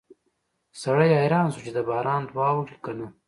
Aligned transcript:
سړی 0.81 1.09
حیران 1.21 1.47
شو 1.53 1.59
چې 1.65 1.71
د 1.73 1.79
باران 1.89 2.21
دعا 2.31 2.49
وکړي 2.55 2.77
که 2.85 2.91
نه 2.97 3.07